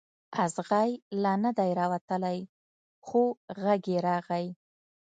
[0.43, 0.91] اغزی
[1.23, 2.37] لا نه دی راوتلی
[3.05, 3.21] خو
[3.61, 4.47] غږ یې راغلی.